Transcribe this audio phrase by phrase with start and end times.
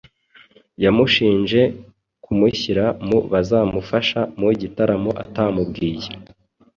[0.83, 1.61] yamushinje
[2.23, 6.09] kumushyira mu bazamufasha mu gitaramo atamubwiye